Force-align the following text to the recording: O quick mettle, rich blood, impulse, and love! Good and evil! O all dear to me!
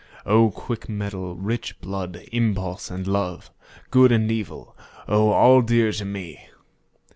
O 0.25 0.49
quick 0.49 0.89
mettle, 0.89 1.35
rich 1.35 1.79
blood, 1.79 2.23
impulse, 2.31 2.89
and 2.89 3.05
love! 3.05 3.51
Good 3.91 4.11
and 4.11 4.31
evil! 4.31 4.75
O 5.07 5.29
all 5.29 5.61
dear 5.61 5.91
to 5.91 6.05
me! 6.05 6.49